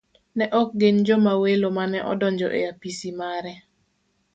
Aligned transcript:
Ne 0.37 0.45
ok 0.61 0.69
gin 0.79 0.97
joma 1.07 1.33
welo 1.41 1.67
mane 1.77 1.99
odonjo 2.11 2.47
e 2.59 2.59
apisi 2.71 3.09
mare. 3.19 3.53